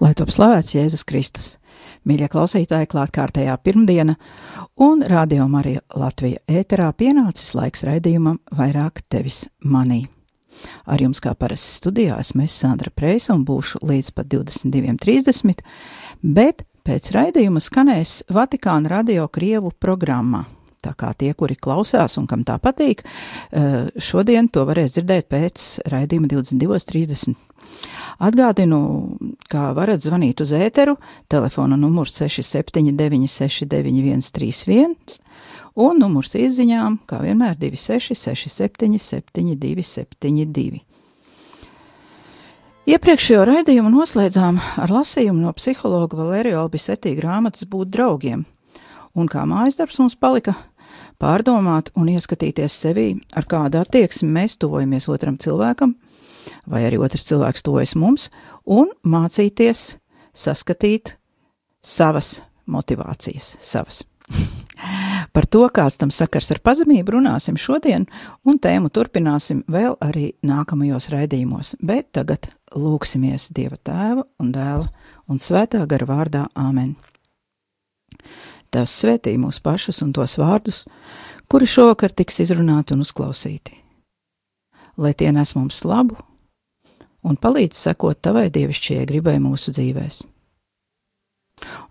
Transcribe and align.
Lai 0.00 0.14
top 0.16 0.30
slavēts 0.32 0.72
Jēzus 0.72 1.02
Kristus. 1.04 1.48
Mīļie 2.08 2.30
klausītāji, 2.32 2.88
klāt 2.88 3.10
kārtējā 3.12 3.52
pirmdiena, 3.60 4.14
un 4.80 5.02
radio 5.04 5.44
Marija 5.52 5.82
Latvija 5.92 6.40
ēterā 6.48 6.86
pienācis 6.96 7.50
laiks 7.52 7.84
raidījumam 7.84 8.38
vairāk 8.56 9.02
tevis 9.12 9.42
manī. 9.60 10.06
Ar 10.88 11.04
jums 11.04 11.20
kā 11.20 11.34
parasts 11.36 11.82
studijā 11.82 12.16
esmu 12.20 12.46
es 12.46 12.56
Sandra 12.56 12.88
Preisa 12.96 13.34
un 13.36 13.44
būšu 13.44 13.82
līdz 13.84 14.08
pat 14.16 14.30
22.30, 14.32 15.60
bet 16.24 16.64
pēc 16.88 17.12
raidījuma 17.18 17.60
skanēs 17.60 18.22
Vatikāna 18.32 18.94
radio 18.94 19.28
Krievu 19.28 19.74
programmā. 19.76 20.46
Tā 20.80 20.94
kā 20.96 21.12
tie, 21.12 21.34
kuri 21.36 21.58
klausās 21.60 22.16
un 22.16 22.24
kam 22.24 22.40
tā 22.48 22.56
patīk, 22.56 23.04
eh, 23.52 23.92
šodien 24.00 24.48
to 24.48 24.64
varēs 24.64 24.96
dzirdēt 24.96 25.28
pēc 25.28 25.68
raidījuma 25.92 26.32
22.30. 26.32 27.49
Atgādinu, 28.20 28.80
kā 29.48 29.70
varat 29.76 30.02
zvanīt 30.04 30.42
uz 30.44 30.52
ēteru, 30.52 30.98
telefona 31.32 31.78
numurs 31.80 32.18
679 32.20 33.30
691 33.30 34.30
31 34.36 35.20
un 35.80 36.00
numurs 36.02 36.34
izziņām, 36.36 37.00
kā 37.08 37.22
vienmēr 37.24 37.56
26 37.60 38.14
67 38.18 38.98
72 39.00 39.86
72. 39.86 40.82
Iepriekšējo 42.90 43.44
raidījumu 43.46 43.90
noslēdzām 43.92 44.56
ar 44.82 44.90
lasījumu 44.90 45.44
no 45.44 45.52
psihologa 45.54 46.16
Valērija 46.18 46.62
Albisetī 46.62 47.12
grāmatas 47.14 47.68
Būt 47.70 47.92
draugiem, 47.94 48.44
un 49.14 49.28
kā 49.30 49.44
mājas 49.46 49.78
darbs 49.78 50.00
mums 50.00 50.16
palika 50.18 50.56
pārdomāt 51.20 51.92
un 51.94 52.08
ieskatīties 52.10 52.78
sevī, 52.82 53.12
ar 53.36 53.46
kādu 53.46 53.82
attieksmi 53.82 54.32
mēs 54.32 54.56
tuvojamies 54.58 55.06
otram 55.12 55.36
cilvēkam, 55.38 55.94
vai 56.66 56.84
arī 56.88 57.00
otrs 57.00 57.26
cilvēks 57.28 57.64
tuvojas 57.66 57.96
mums, 57.98 58.28
un 58.66 58.92
mācīties 59.04 60.00
saskatīt 60.36 61.16
savas 61.82 62.40
motivācijas, 62.70 63.56
savas. 63.60 64.04
Par 65.34 65.46
to, 65.46 65.66
kāds 65.74 65.98
tam 66.00 66.10
sakars 66.14 66.50
ar 66.54 66.60
pazemību, 66.64 67.16
runāsim 67.16 67.58
šodien, 67.60 68.06
un 68.46 68.58
tēmu 68.62 68.90
turpināsim 68.94 69.62
vēl 69.70 69.96
arī 70.02 70.30
nākamajos 70.46 71.10
raidījumos, 71.12 71.74
bet 71.82 72.10
tagad 72.16 72.50
lūksimies 72.74 73.50
Dieva 73.54 73.76
tēva 73.76 74.24
un 74.40 74.52
dēla 74.54 74.88
un 75.30 75.42
svētā 75.42 75.82
gara 75.90 76.08
vārdā 76.08 76.46
Āmen. 76.58 76.94
Tās 78.70 78.94
svētī 79.02 79.34
mūs 79.40 79.58
pašus 79.62 80.00
un 80.04 80.14
tos 80.14 80.36
vārdus, 80.38 80.84
kuri 81.50 81.66
šovakar 81.66 82.14
tiks 82.14 82.38
izrunāti 82.44 82.94
un 82.94 83.02
uzklausīti. 83.02 83.74
Lai 85.00 85.14
tie 85.18 85.32
nes 85.34 85.54
mums 85.56 85.82
labu 85.86 86.18
un 87.26 87.36
palīdz 87.40 87.78
sekot 87.88 88.20
tavai 88.22 88.48
dievišķajai 88.52 89.08
gribai 89.08 89.38
mūsu 89.42 89.74
dzīvēs. 89.76 90.22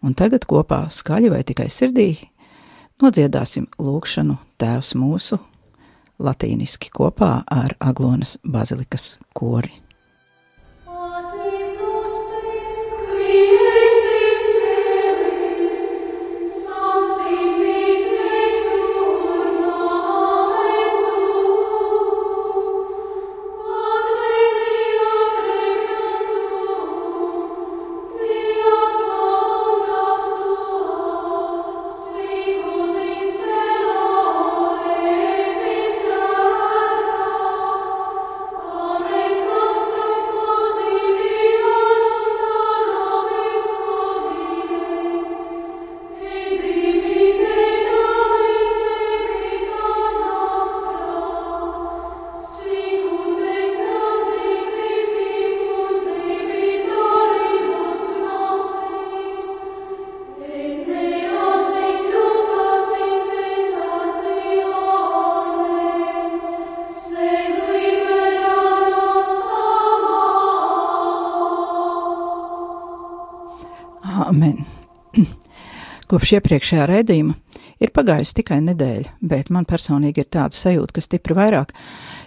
Un 0.01 0.15
tagad 0.17 0.47
kopā 0.49 0.85
skaļi 0.93 1.29
vai 1.33 1.43
tikai 1.45 1.67
sirdī 1.69 2.09
nodziedāsim 3.01 3.67
lūgšanu 3.79 4.37
Tēvs 4.59 4.95
mūsu 4.99 5.39
latīniski 6.19 6.91
kopā 6.93 7.43
ar 7.47 7.75
Aglonas 7.79 8.37
bazilikas 8.43 9.17
kori. 9.33 9.71
Kopš 76.09 76.31
iepriekšējā 76.39 76.85
raidījuma 76.89 77.35
ir 77.77 77.91
pagājusi 77.93 78.39
tikai 78.39 78.57
nedēļa, 78.65 79.11
bet 79.29 79.51
man 79.53 79.67
personīgi 79.69 80.23
ir 80.23 80.29
tāda 80.33 80.57
sajūta, 80.57 80.95
ka 80.95 81.03
stipri 81.05 81.35
vairāk, 81.37 81.75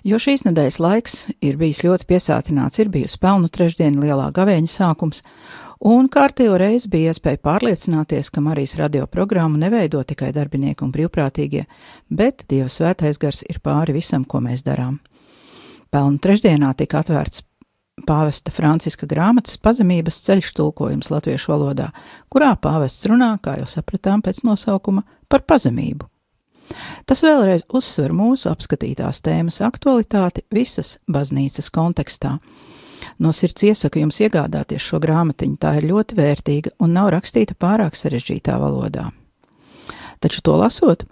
jo 0.06 0.20
šīs 0.22 0.44
nedēļas 0.46 0.78
laiks 0.84 1.16
ir 1.42 1.58
bijis 1.58 1.82
ļoti 1.82 2.06
piesātināts, 2.12 2.78
ir 2.78 2.92
bijusi 2.94 3.18
pelnu 3.18 3.50
trešdiena, 3.50 4.04
lielā 4.04 4.28
gavēņa 4.36 4.70
sākums, 4.70 5.24
un 5.82 6.06
kārtējo 6.14 6.54
reizi 6.62 6.92
bija 6.94 7.10
iespēja 7.10 7.42
pārliecināties, 7.42 8.30
ka 8.30 8.44
Marijas 8.44 8.76
radio 8.78 9.08
programmu 9.10 9.58
neveido 9.58 10.04
tikai 10.06 10.30
darbinieki 10.36 10.86
un 10.86 10.94
brīvprātīgie, 10.94 11.66
bet 12.06 12.46
Dieva 12.46 12.70
svētais 12.70 13.18
gars 13.18 13.42
ir 13.50 13.58
pāri 13.66 13.98
visam, 13.98 14.22
ko 14.22 14.44
mēs 14.46 14.62
darām. 14.62 15.00
Pelnu 15.90 16.22
trešdienā 16.22 16.70
tika 16.78 17.02
atvērts 17.02 17.42
pāvesta 18.00 18.52
Franciska 18.52 19.06
grāmatas 19.08 19.58
pazemības 19.60 20.22
ceļš 20.26 20.52
tulkojums 20.56 21.10
latviešu 21.12 21.52
valodā, 21.52 21.90
kurā 22.32 22.54
pāvests 22.56 23.06
runā, 23.10 23.34
kā 23.42 23.58
jau 23.60 23.68
sapratām 23.68 24.22
pēc 24.24 24.42
nosaukuma, 24.48 25.04
par 25.28 25.44
pazemību. 25.44 26.08
Tas 27.04 27.20
vēlreiz 27.20 27.66
uzsver 27.68 28.14
mūsu 28.16 28.48
apskatītās 28.48 29.20
tēmas 29.24 29.60
aktualitāti 29.64 30.44
visas 30.54 30.96
baznīcas 31.10 31.68
kontekstā. 31.74 32.38
No 33.18 33.32
sirds 33.34 33.64
iesaku 33.66 34.00
jums 34.00 34.20
iegādāties 34.22 34.80
šo 34.80 35.00
grāmatiņu, 35.02 35.58
tā 35.60 35.74
ir 35.80 35.90
ļoti 35.90 36.16
vērtīga 36.16 36.72
un 36.80 36.94
nav 36.96 37.10
rakstīta 37.12 37.58
pārāk 37.58 37.98
sarežģītā 37.98 38.56
valodā. 38.62 39.10
Taču 40.22 40.40
to 40.46 40.54
lasot, 40.56 41.02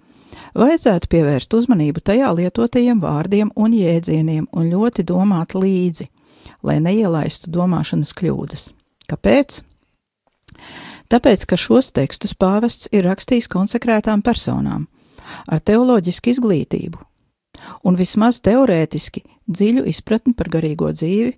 vajadzētu 0.57 1.11
pievērst 1.11 1.59
uzmanību 1.59 2.01
tajā 2.01 2.31
lietotajiem 2.39 3.03
vārdiem 3.03 3.51
un 3.59 3.75
jēdzieniem 3.77 4.49
un 4.49 4.73
ļoti 4.73 5.05
domāt 5.05 5.59
līdzi– 5.59 6.09
lai 6.67 6.79
neielaistu 6.83 7.51
domāšanas 7.53 8.13
kļūdas. 8.17 8.71
Kāpēc? 9.11 9.61
Tāpēc, 11.11 11.45
ka 11.51 11.59
šos 11.59 11.91
tekstus 11.97 12.37
pāvests 12.39 12.91
ir 12.95 13.07
rakstījis 13.09 13.51
konsekrētām 13.51 14.23
personām, 14.23 14.87
ar 15.51 15.63
teoloģisku 15.63 16.31
izglītību, 16.31 17.01
un 17.87 17.99
vismaz 17.99 18.41
teorētiski 18.47 19.25
dziļu 19.51 19.87
izpratni 19.91 20.37
par 20.39 20.51
garīgo 20.53 20.93
dzīvi, 20.95 21.35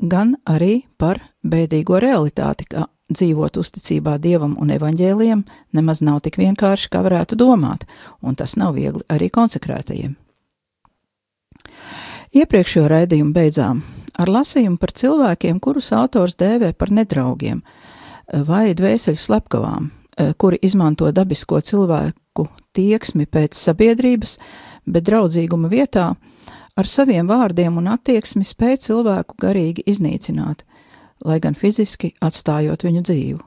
gan 0.00 0.36
arī 0.44 0.82
par 1.00 1.22
bēdīgo 1.40 2.00
realitāti, 2.02 2.68
ka 2.68 2.86
dzīvot 3.10 3.56
uzticībā 3.58 4.18
dievam 4.22 4.54
un 4.60 4.70
evaņģēliem 4.76 5.44
nemaz 5.76 6.02
nav 6.06 6.20
tik 6.26 6.38
vienkārši, 6.40 6.90
kā 6.92 7.02
varētu 7.06 7.38
domāt, 7.40 7.86
un 8.22 8.36
tas 8.38 8.56
nav 8.60 8.76
viegli 8.76 9.02
arī 9.10 9.30
konsekrētajiem. 9.34 10.14
Iepriekšējo 12.30 12.86
raidījumu 12.86 13.32
beidzām 13.34 13.80
ar 14.20 14.30
lasījumu 14.30 14.78
par 14.78 14.92
cilvēkiem, 14.94 15.56
kurus 15.58 15.88
autors 15.96 16.36
dēvē 16.38 16.70
par 16.78 16.92
nedraugiem 16.94 17.64
vai 18.46 18.70
dvēseļu 18.78 19.18
slepkavām, 19.18 19.88
kuri 20.38 20.60
izmanto 20.62 21.10
dabisko 21.10 21.58
cilvēku 21.58 22.46
tieksmi 22.76 23.26
pēc 23.26 23.58
sabiedrības, 23.58 24.36
bet 24.86 25.08
draudzīguma 25.10 25.72
vietā 25.74 26.12
ar 26.78 26.86
saviem 26.86 27.26
vārdiem 27.26 27.82
un 27.82 27.90
attieksmi 27.96 28.46
spēj 28.46 28.78
cilvēku 28.86 29.34
garīgi 29.42 29.88
iznīcināt, 29.90 30.62
lai 31.26 31.42
gan 31.42 31.58
fiziski 31.58 32.14
atstājot 32.22 32.86
viņu 32.86 33.06
dzīvu. 33.10 33.42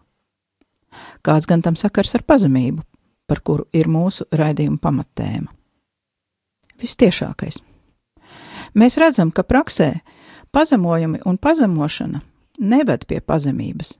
Kāds 1.24 1.48
gan 1.48 1.64
tam 1.64 1.80
sakars 1.80 2.18
ar 2.20 2.28
pazemību, 2.28 2.84
par 3.32 3.40
kuru 3.40 3.72
ir 3.72 3.88
mūsu 3.88 4.28
raidījuma 4.36 4.84
pamattēma? 4.84 5.48
Vistiešākais. 6.84 7.64
Mēs 8.74 8.98
redzam, 8.98 9.32
ka 9.32 9.44
praksē 9.46 9.92
pazemojumi 10.54 11.22
un 11.26 11.38
pazemošana 11.38 12.22
neved 12.60 13.06
pie 13.10 13.20
pazemības, 13.22 13.98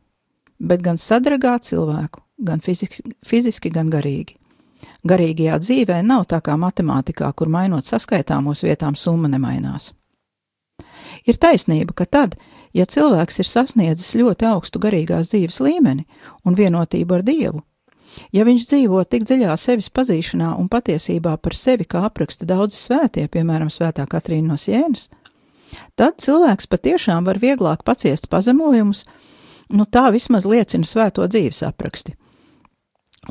bet 0.60 0.82
gan 0.86 0.98
sadragā 0.98 1.58
cilvēku, 1.62 2.24
gan 2.38 2.62
fiziski, 2.62 3.04
fiziski 3.26 3.72
gan 3.74 3.92
garīgi. 3.94 4.38
Garīgajā 5.08 5.58
dzīvē 5.60 6.00
nav 6.04 6.26
tā 6.32 6.40
kā 6.44 6.56
matemātikā, 6.60 7.30
kur 7.36 7.52
mainot 7.52 7.86
saskaitāmos 7.86 8.64
vietām 8.64 8.96
summa 8.96 9.30
nemainās. 9.32 9.92
Ir 11.28 11.38
taisnība, 11.40 11.94
ka 11.94 12.06
tad, 12.06 12.38
ja 12.74 12.86
cilvēks 12.90 13.40
ir 13.40 13.48
sasniedzis 13.48 14.16
ļoti 14.20 14.48
augstu 14.50 14.82
garīgās 14.84 15.30
dzīves 15.32 15.60
līmeni 15.64 16.08
un 16.44 16.58
vienotību 16.58 17.20
ar 17.20 17.24
Dievu, 17.28 17.62
ja 18.36 18.46
viņš 18.48 18.68
dzīvo 18.70 19.04
tik 19.10 19.26
dziļā 19.28 19.56
sevis 19.60 19.90
pazīšanā 19.94 20.54
un 20.60 20.70
patiesībā 20.72 21.36
par 21.42 21.58
sevi, 21.58 21.88
kā 21.90 22.06
apraksta 22.08 22.48
daudzi 22.50 22.80
svētie, 22.80 23.28
piemēram, 23.32 23.72
Svētā 23.74 24.06
Katrīna 24.10 24.54
no 24.54 24.58
Sienas, 24.58 25.10
tad 26.00 26.20
cilvēks 26.24 26.70
patiešām 26.70 27.26
var 27.30 27.42
vieglāk 27.42 27.86
paciest 27.88 28.30
pazemojumus, 28.30 29.06
nu 29.74 29.88
tā 29.90 30.10
vismaz 30.14 30.48
liecina 30.50 30.88
svēto 30.88 31.26
dzīves 31.28 31.64
apraksti. 31.68 32.18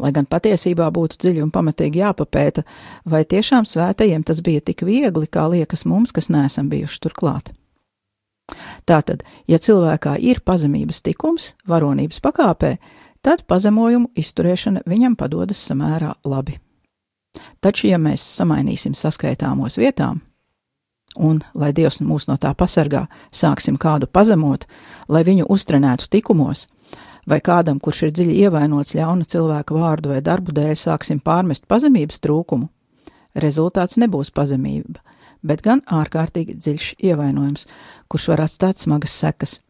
Lai 0.01 0.09
gan 0.17 0.25
patiesībā 0.25 0.87
būtu 0.89 1.19
dziļi 1.21 1.43
un 1.45 1.51
pamatīgi 1.53 2.01
jāpapēta, 2.01 2.63
vai 3.05 3.27
tiešām 3.29 3.67
svētajiem 3.69 4.23
tas 4.25 4.41
bija 4.41 4.63
tik 4.65 4.87
viegli, 4.89 5.29
kā 5.29 5.45
liekas 5.53 5.85
mums, 5.85 6.15
kas 6.17 6.31
neesam 6.33 6.71
bijuši 6.73 7.03
turklāt. 7.05 7.53
Tātad, 8.89 9.23
ja 9.49 9.61
cilvēkā 9.61 10.17
ir 10.19 10.41
pazemības 10.45 11.03
tikums, 11.05 11.53
varonības 11.69 12.21
pakāpē, 12.25 12.77
tad 13.23 13.47
pazemojumu 13.49 14.11
izturēšana 14.19 14.85
viņam 14.89 15.17
padodas 15.19 15.63
samērā 15.69 16.15
labi. 16.27 16.59
Taču, 17.65 17.87
ja 17.89 17.99
mēs 17.99 18.23
samainīsim 18.37 18.95
saskaitāmos 18.99 19.79
vietām, 19.81 20.21
un, 21.17 21.41
lai 21.55 21.73
Dievs 21.73 22.01
mūs 22.05 22.29
no 22.29 22.37
tā 22.41 22.53
pasargā, 22.59 23.07
sāksim 23.33 23.79
kādu 23.81 24.09
pazemot, 24.11 24.67
lai 25.09 25.23
viņu 25.25 25.47
uztrenētu 25.53 26.11
tikumos, 26.13 26.67
vai 27.29 27.41
kādam, 27.41 27.81
kurš 27.81 28.09
ir 28.09 28.15
dziļi 28.17 28.37
ievainots 28.47 28.95
ļauna 28.99 29.29
cilvēka 29.29 29.77
vārdu 29.77 30.13
vai 30.13 30.21
darbu 30.25 30.53
dēļ, 30.57 30.75
sāksim 30.77 31.23
pārmest 31.25 31.69
pazemības 31.71 32.21
trūkumu, 32.21 32.69
rezultāts 33.39 33.99
nebūs 34.03 34.33
pazemība, 34.35 35.01
bet 35.43 35.63
gan 35.65 35.81
ārkārtīgi 35.87 36.59
dziļš 36.59 36.95
ievainojums, 37.01 37.69
kurš 38.13 38.33
var 38.35 38.45
atstāt 38.47 38.83
smagas 38.83 39.15
sekas. 39.17 39.61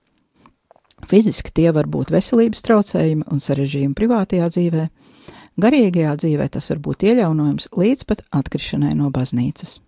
Fiziski 1.09 1.51
tie 1.55 1.71
var 1.75 1.89
būt 1.91 2.13
veselības 2.15 2.63
traucējumi 2.67 3.27
un 3.33 3.41
sarežģījumi 3.43 3.97
privātajā 3.99 4.49
dzīvē, 4.55 4.85
garīgajā 5.63 6.13
dzīvē 6.23 6.49
tas 6.55 6.69
var 6.71 6.83
būt 6.85 7.07
iejaunojums 7.11 7.73
līdz 7.77 8.05
pat 8.09 8.23
atkrišanai 8.31 8.95
no 8.99 9.11
baznīcas. 9.15 9.81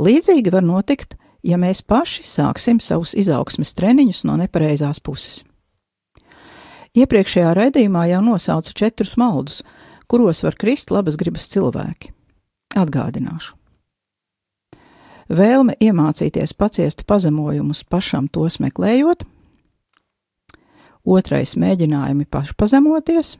Līdzīgi 0.00 0.50
var 0.50 0.64
notikt, 0.64 1.18
ja 1.44 1.58
mēs 1.60 1.84
paši 1.86 2.24
sāksim 2.26 2.80
savus 2.80 3.12
izaugsmes 3.14 3.74
treniņus 3.76 4.24
no 4.26 4.38
nepareizās 4.40 5.02
puses. 5.04 5.42
Iepriekšējā 6.94 7.52
raidījumā 7.58 8.06
jau 8.12 8.22
nosaucu 8.22 8.72
četrus 8.78 9.16
maldus, 9.18 9.62
kuros 10.06 10.44
var 10.46 10.56
krist 10.58 10.92
labas 10.94 11.18
gribas 11.18 11.48
cilvēki. 11.50 12.12
Atgādināšu. 12.78 13.54
Vēlme 15.34 15.74
iemācīties 15.80 16.52
paciest 16.54 17.06
pazemojumus 17.08 17.82
pašam 17.88 18.28
tos 18.28 18.58
meklējot, 18.60 19.24
otrais 21.04 21.54
mēģinājumi 21.60 22.26
pašpazemoties, 22.32 23.36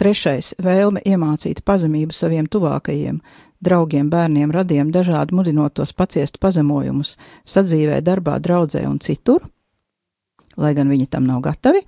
trešais 0.00 0.54
vēlme 0.62 1.02
iemācīt 1.04 1.62
pazemību 1.66 2.16
saviem 2.16 2.48
tuvākajiem, 2.50 3.20
draugiem, 3.60 4.08
bērniem, 4.10 4.52
radiem, 4.54 4.90
dažādi 4.92 5.36
mudinot 5.36 5.76
tos 5.76 5.92
paciest 5.92 6.40
pazemojumus 6.40 7.16
sadzīvē, 7.44 8.00
darbā, 8.04 8.38
draudzē 8.40 8.86
un 8.88 8.98
citur, 9.04 9.44
lai 10.60 10.72
gan 10.76 10.88
viņi 10.90 11.08
tam 11.12 11.28
nav 11.28 11.42
gatavi, 11.44 11.82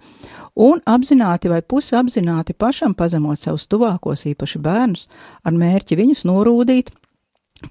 un 0.60 0.80
apzināti 0.86 1.50
vai 1.52 1.62
pusapzināti 1.64 2.54
pašam 2.54 2.94
pazemot 2.94 3.40
savus 3.40 3.66
tuvākos, 3.68 4.26
īpaši 4.32 4.60
bērnus, 4.62 5.08
ar 5.44 5.56
mērķi 5.56 5.98
viņus 5.98 6.26
norūdīt, 6.28 6.92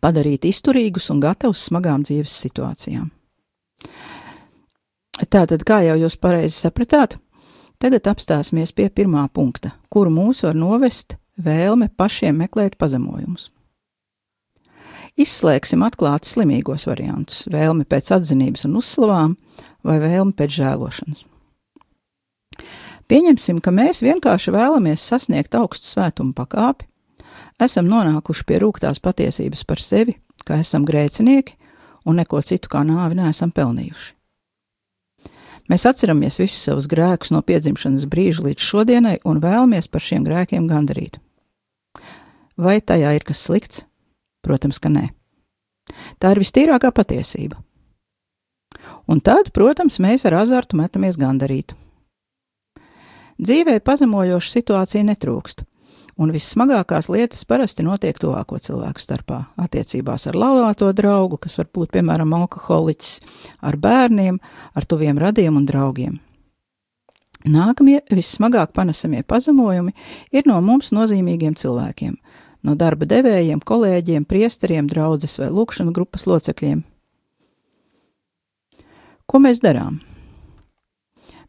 padarīt 0.01 0.47
izturīgus 0.49 1.09
un 1.13 1.21
gatavus 1.23 1.67
smagām 1.69 2.05
dzīves 2.07 2.33
situācijām. 2.45 3.09
Tātad, 5.19 5.65
kā 5.67 5.81
jau 5.83 5.97
jūs 5.99 6.15
pareizi 6.15 6.55
sapratāt, 6.55 7.17
tagad 7.81 8.07
apstāsimies 8.07 8.71
pie 8.71 8.87
pirmā 8.89 9.25
punkta, 9.33 9.73
kuru 9.91 10.13
mūs 10.13 10.45
var 10.45 10.55
novest 10.55 11.17
vēlme 11.35 11.89
pašiem 11.97 12.37
meklēt 12.43 12.77
pazemojumus. 12.79 13.49
Izslēgsim 15.19 15.83
atklāti 15.83 16.29
slimīgos 16.31 16.87
variantus, 16.87 17.43
vēlmi 17.51 17.83
pēc 17.89 18.13
atzinības 18.15 18.63
un 18.69 18.77
uzslavām, 18.79 19.35
vai 19.83 19.97
vēlmi 19.99 20.31
pēc 20.37 20.55
žēlošanas. 20.61 21.25
Pieņemsim, 23.11 23.59
ka 23.59 23.73
mēs 23.75 23.99
vienkārši 24.05 24.53
vēlamies 24.55 25.03
sasniegt 25.03 25.57
augstu 25.59 25.89
svētumu 25.91 26.31
pakāpi, 26.37 26.87
esam 27.59 27.89
nonākuši 27.91 28.47
pie 28.47 28.61
rūktās 28.63 29.03
patiesības 29.03 29.65
par 29.67 29.83
sevi, 29.83 30.15
ka 30.47 30.61
esam 30.63 30.87
grēcinieki 30.87 31.57
un 32.07 32.21
neko 32.21 32.39
citu 32.47 32.71
kā 32.71 32.85
nāvi 32.87 33.19
neesam 33.19 33.51
pelnījuši. 33.51 34.20
Mēs 35.71 35.85
atceramies 35.87 36.35
visus 36.35 36.59
savus 36.65 36.89
grēkus 36.91 37.29
no 37.31 37.39
piedzimšanas 37.47 38.03
brīža 38.11 38.43
līdz 38.43 38.63
šodienai 38.65 39.17
un 39.23 39.39
vēlamies 39.39 39.87
par 39.87 40.03
šiem 40.03 40.25
grēkiem 40.27 40.65
gandarīt. 40.67 41.21
Vai 42.59 42.81
tajā 42.83 43.13
ir 43.15 43.23
kas 43.23 43.45
slikts? 43.47 43.85
Protams, 44.43 44.81
ka 44.83 44.91
nē. 44.91 45.05
Tā 46.19 46.33
ir 46.33 46.41
vistīrākā 46.43 46.91
patiesība. 46.91 47.61
Un 49.07 49.21
tad, 49.23 49.53
protams, 49.55 50.01
mēs 50.03 50.27
ar 50.27 50.41
azartu 50.41 50.75
metamies 50.75 51.15
gandarīt. 51.21 51.71
Dzīvē 53.41 53.79
pazemojoša 53.79 54.51
situācija 54.57 55.07
netrūkst, 55.07 55.63
un 56.21 56.33
vissmagākās 56.33 57.09
lietas 57.09 57.41
parasti 57.49 57.85
notiek 57.85 58.17
tuvāko 58.21 58.59
cilvēku 58.61 59.01
starpā- 59.01 59.39
attiecībās 59.65 60.27
ar 60.29 60.37
laulāto 60.37 60.91
draugu, 60.93 61.39
kas 61.41 61.57
var 61.57 61.67
būt, 61.73 61.91
piemēram, 61.97 62.29
alkoholiķis, 62.41 63.21
ar 63.61 63.77
bērniem, 63.77 64.39
ar 64.75 64.85
tuviem 64.85 65.17
radiem 65.17 65.57
un 65.57 65.65
draugiem. 65.65 66.19
Nākamie 67.45 68.01
vissmagāk 68.09 68.71
panesamie 68.73 69.23
pazemojumi 69.23 69.93
ir 70.31 70.43
no 70.45 70.61
mums 70.61 70.91
nozīmīgiem 70.91 71.55
cilvēkiem- 71.55 72.17
no 72.63 72.75
darba 72.75 73.05
devējiem, 73.05 73.59
kolēģiem, 73.59 74.25
priesteriem, 74.25 74.87
draudzes 74.87 75.39
vai 75.39 75.49
lūkšanu 75.49 75.91
grupas 75.91 76.25
locekļiem, 76.25 76.83
Ko 79.31 79.39
mēs 79.39 79.61
darām? 79.63 80.01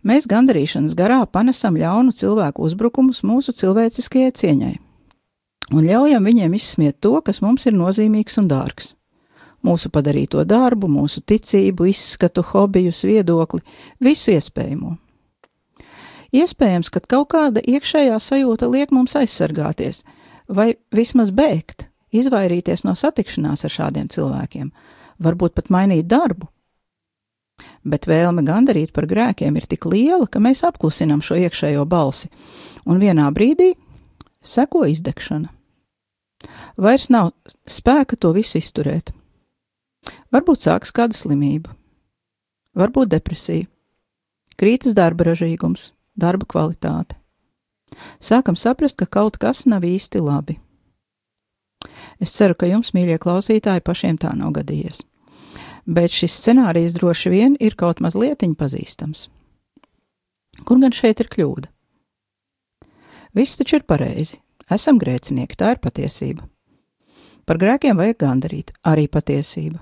Mēs 0.02 0.26
gandarīšanas 0.26 0.96
garā 0.98 1.20
panesam 1.30 1.76
ļaunu 1.78 2.14
cilvēku 2.16 2.64
uzbrukumus 2.66 3.22
mūsu 3.22 3.54
cilvēciskajai 3.54 4.32
cieņai 4.40 4.72
un 5.72 5.86
ļaujam 5.86 6.26
viņiem 6.26 6.56
izsmiet 6.56 6.98
to, 7.00 7.14
kas 7.24 7.40
mums 7.44 7.66
ir 7.68 7.76
nozīmīgs 7.76 8.38
un 8.42 8.48
dārgs. 8.50 8.94
Mūsu 9.62 9.92
padarīto 9.94 10.42
darbu, 10.48 10.88
mūsu 10.90 11.22
ticību, 11.22 11.86
izskatu, 11.92 12.42
hobijus, 12.50 13.04
viedokli, 13.06 13.62
visu 14.02 14.34
iespējamo. 14.34 14.96
Iespējams, 16.32 16.90
ka 16.90 17.02
kaut 17.04 17.28
kāda 17.34 17.62
iekšējā 17.62 18.16
sajūta 18.18 18.66
liek 18.72 18.90
mums 18.90 19.14
aizsargāties, 19.20 20.02
vai 20.48 20.72
vismaz 20.94 21.30
bēgt, 21.30 21.86
izvairīties 22.10 22.82
no 22.88 22.96
satikšanās 22.98 23.66
ar 23.68 23.74
šādiem 23.76 24.08
cilvēkiem, 24.10 24.72
varbūt 25.22 25.54
pat 25.60 25.70
mainīt 25.70 26.08
darbu, 26.10 26.48
bet 27.84 28.06
vēlme 28.06 28.44
gandarīt 28.46 28.92
par 28.94 29.06
grēkiem 29.10 29.56
ir 29.58 29.66
tik 29.70 29.86
liela, 29.90 30.26
ka 30.26 30.42
mēs 30.42 30.62
apklusinam 30.66 31.22
šo 31.24 31.38
iekšējo 31.42 31.84
balsi, 31.88 32.30
un 32.86 33.02
vienā 33.02 33.28
brīdī 33.34 33.72
seko 34.42 34.86
izdegšana. 34.90 35.50
Vairs 36.76 37.08
nav 37.12 37.32
spēka 37.68 38.18
to 38.18 38.32
visu 38.34 38.58
izturēt. 38.58 39.12
Varbūt 40.34 40.64
sākas 40.64 40.94
kāda 40.94 41.14
slimība, 41.14 41.74
varbūt 42.78 43.12
depresija, 43.12 43.68
krītas 44.58 44.96
darba 44.98 45.28
ražīgums, 45.30 45.92
darba 46.18 46.48
kvalitāte. 46.48 47.18
Sākam 48.18 48.56
saprast, 48.56 48.98
ka 48.98 49.06
kaut 49.06 49.36
kas 49.38 49.66
nav 49.68 49.84
īsti 49.84 50.22
labi. 50.24 50.58
Es 52.22 52.32
ceru, 52.34 52.56
ka 52.56 52.66
jums, 52.70 52.94
mīļie 52.96 53.20
klausītāji, 53.22 53.84
pašiem 53.84 54.18
tā 54.22 54.32
nav 54.38 54.54
gadījies 54.56 55.02
bet 55.86 56.14
šis 56.14 56.34
scenārijs 56.38 56.94
droši 56.96 57.30
vien 57.32 57.56
ir 57.60 57.76
kaut 57.76 58.00
mazliet 58.00 58.44
pazīstams. 58.58 59.28
Kur 60.64 60.78
gan 60.78 60.92
šeit 60.92 61.20
ir 61.20 61.28
kļūda? 61.32 61.68
Viss 63.32 63.56
taču 63.56 63.80
ir 63.80 63.86
pareizi. 63.88 64.38
Esam 64.70 64.98
grēcinieki, 65.00 65.56
tā 65.56 65.72
ir 65.74 65.80
patiesība. 65.82 66.44
Par 67.44 67.58
grēkiem 67.58 67.96
vajag 67.98 68.18
gandarīt, 68.22 68.72
arī 68.86 69.08
patiesība. 69.08 69.80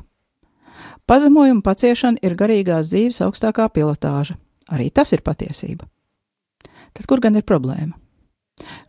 Pazemojuma 1.07 1.63
paciešana 1.67 2.23
ir 2.23 2.37
garīgās 2.39 2.89
dzīves 2.91 3.21
augstākā 3.27 3.67
pilotāža, 3.75 4.39
arī 4.71 4.89
tas 4.95 5.13
ir 5.13 5.25
patiesība. 5.27 5.89
Tad 6.95 7.07
kur 7.07 7.21
gan 7.21 7.37
ir 7.37 7.47
problēma? 7.47 7.99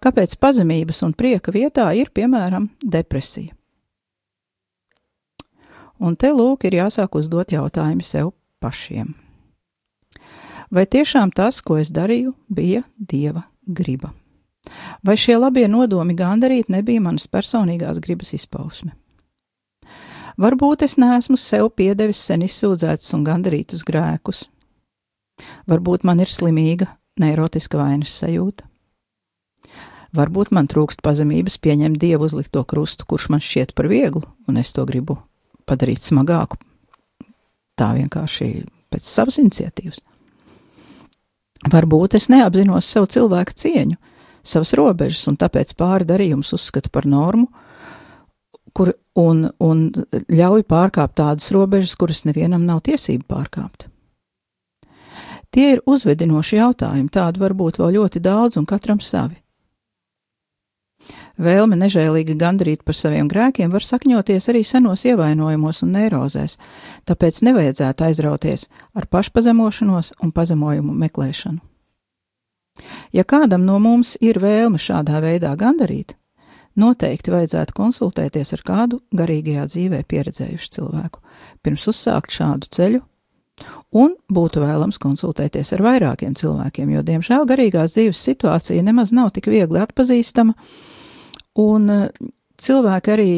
Kāpēc 0.04 0.38
pazemības 0.40 1.02
un 1.06 1.16
prieka 1.18 1.52
vietā 1.54 1.90
ir, 1.98 2.12
piemēram, 2.14 2.70
depresija? 2.82 3.56
Un 6.02 6.16
te 6.18 6.32
lūk, 6.34 6.66
ir 6.66 6.80
jāsāk 6.80 7.14
uzdot 7.20 7.52
jautājumi 7.54 8.02
sev 8.02 8.32
pašiem. 8.62 9.14
Vai 10.74 10.88
tiešām 10.90 11.30
tas, 11.36 11.60
ko 11.62 11.78
es 11.78 11.92
darīju, 11.94 12.34
bija 12.50 12.82
dieva 12.98 13.44
griba? 13.68 14.10
Vai 15.06 15.18
šie 15.20 15.36
labie 15.38 15.68
nodomi 15.70 16.16
gandarīt 16.18 16.72
nebija 16.74 17.04
manas 17.04 17.28
personīgās 17.30 18.00
gribas 18.02 18.34
izpausme? 18.34 18.96
Varbūt 20.42 20.88
es 20.88 20.98
neesmu 20.98 21.38
sev 21.38 21.70
piedevis 21.78 22.22
sen 22.24 22.48
izsūdzētus 22.48 23.14
un 23.18 23.26
gandarītus 23.28 23.84
grēkus. 23.86 24.46
Varbūt 25.70 26.06
man 26.08 26.24
ir 26.24 26.32
slimīga, 26.32 26.88
neirotiska 27.22 27.78
vainas 27.78 28.14
sajūta. 28.24 28.66
Varbūt 30.18 30.50
man 30.56 30.72
trūkst 30.72 31.04
pazemības 31.04 31.60
pieņemt 31.62 32.00
dievu 32.02 32.26
uzlikto 32.26 32.64
krustu, 32.66 33.06
kurš 33.06 33.30
man 33.32 33.44
šķiet 33.44 33.76
par 33.76 33.92
vieglu, 33.92 34.24
un 34.48 34.58
es 34.60 34.74
to 34.74 34.88
gribu 34.88 35.20
padarīt 35.68 36.04
smagāku. 36.04 36.60
Tā 37.80 37.92
vienkārši 37.98 38.50
pēc 38.92 39.08
savas 39.08 39.40
iniciatīvas. 39.42 40.02
Varbūt 41.72 42.18
es 42.18 42.28
neapzinos 42.34 42.90
savu 42.90 43.10
cilvēku 43.14 43.54
cieņu, 43.54 43.98
savas 44.42 44.74
robežas, 44.78 45.28
un 45.30 45.38
tāpēc 45.38 45.76
pāri 45.78 46.08
darījumus 46.10 46.56
uzskatu 46.58 46.90
par 46.94 47.06
normu, 47.06 47.48
kur, 48.74 48.94
un, 49.20 49.46
un 49.62 49.86
ļauj 50.32 50.66
pārkāpt 50.70 51.20
tādas 51.22 51.52
robežas, 51.54 51.96
kuras 52.00 52.26
nevienam 52.26 52.66
nav 52.66 52.82
tiesība 52.88 53.38
pārkāpt. 53.38 53.88
Tie 55.52 55.74
ir 55.76 55.82
uzvedinoši 55.86 56.62
jautājumi, 56.62 57.12
tādu 57.12 57.44
var 57.44 57.54
būt 57.60 57.82
vēl 57.82 57.98
ļoti 58.00 58.22
daudz, 58.24 58.58
un 58.58 58.66
katram 58.66 59.02
savi. 59.04 59.36
Vēlme 61.42 61.78
nežēlīgi 61.80 62.36
gandrīt 62.38 62.84
par 62.86 62.98
saviem 62.98 63.30
grēkiem 63.32 63.72
var 63.74 63.86
sakņoties 63.86 64.50
arī 64.52 64.62
senos 64.68 65.06
ievainojumos 65.10 65.82
un 65.86 65.96
neirozēs, 65.96 66.58
tāpēc 67.10 67.42
nevajadzētu 67.48 68.08
aizrauties 68.08 68.68
ar 68.94 69.08
pašpazemošanos 69.10 70.14
un 70.22 70.34
pazemojumu 70.36 70.94
meklēšanu. 71.06 71.62
Ja 73.14 73.24
kādam 73.28 73.66
no 73.68 73.78
mums 73.84 74.16
ir 74.22 74.40
vēlme 74.42 74.80
šādā 74.80 75.20
veidā 75.24 75.52
gandarīt, 75.60 76.16
noteikti 76.80 77.34
vajadzētu 77.34 77.76
konsultēties 77.76 78.54
ar 78.56 78.66
kādu 78.66 79.02
garīgajā 79.16 79.66
dzīvē 79.70 80.04
pieredzējušu 80.08 80.76
cilvēku, 80.78 81.24
pirms 81.66 81.88
uzsākt 81.92 82.32
šādu 82.38 82.70
ceļu, 82.72 83.02
un 83.98 84.16
būtu 84.32 84.64
vēlams 84.64 85.00
konsultēties 85.02 85.74
ar 85.76 85.84
vairākiem 85.86 86.38
cilvēkiem, 86.38 86.96
jo, 86.96 87.04
diemžēl, 87.06 87.46
garīgās 87.50 87.98
dzīves 87.98 88.24
situācija 88.30 88.84
nemaz 88.86 89.12
nav 89.16 89.34
tik 89.36 89.52
viegli 89.52 89.82
atpazīstama, 89.84 90.56
un 91.60 91.90
eh, 91.90 92.10
cilvēki 92.62 93.16
arī 93.16 93.32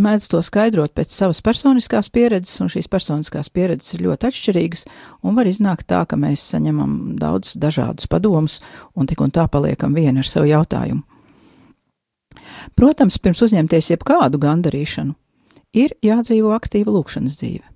mēdz 0.00 0.28
to 0.32 0.40
skaidrot 0.44 0.94
pēc 0.96 1.12
savas 1.12 1.40
personiskās 1.44 2.10
pieredzes, 2.12 2.60
un 2.62 2.70
šīs 2.72 2.88
personiskās 2.90 3.50
pieredzes 3.52 3.96
ir 3.96 4.04
ļoti 4.06 4.28
atšķirīgas, 4.30 4.84
un 5.26 5.36
var 5.38 5.50
iznākt 5.50 5.88
tā, 5.90 6.02
ka 6.08 6.18
mēs 6.20 6.44
saņemam 6.54 7.16
daudz 7.20 7.56
dažādus 7.60 8.08
padomus, 8.10 8.60
un 8.94 9.10
tik 9.10 9.20
un 9.20 9.32
tā 9.34 9.46
paliekam 9.50 9.96
vieni 9.96 10.22
ar 10.22 10.28
savu 10.28 10.50
jautājumu. 10.50 11.04
Protams, 12.78 13.18
pirms 13.18 13.42
uzņemties 13.44 13.90
jebkādu 13.92 14.40
gandarīšanu, 14.40 15.14
ir 15.76 15.94
jādzīvo 16.04 16.54
aktīva 16.56 16.94
lūkšanas 16.94 17.36
dzīve. 17.40 17.66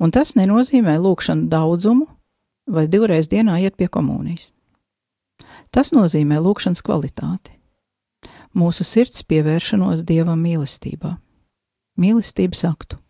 Un 0.00 0.12
tas 0.12 0.34
nenozīmē 0.36 0.98
lūkšanu 1.00 1.48
daudzumu 1.52 2.06
vai 2.68 2.86
divreiz 2.90 3.30
dienā 3.32 3.58
iet 3.64 3.76
pie 3.76 3.88
komunijas. 3.88 4.50
Tas 5.72 5.92
nozīmē 5.96 6.38
lūkšanas 6.42 6.82
kvalitāti 6.84 7.56
mūsu 8.56 8.84
sirds 8.86 9.24
pievēršanos 9.28 10.04
Dievam 10.08 10.40
mīlestībā, 10.42 11.16
mīlestības 12.00 12.64
aktu. 12.68 13.00